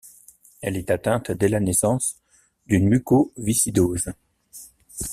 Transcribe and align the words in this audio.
Elle 0.63 0.77
est 0.77 0.89
atteinte 0.89 1.29
dès 1.29 1.47
la 1.47 1.59
naissance 1.59 2.17
d'une 2.65 2.87
mucoviscidose. 2.89 4.09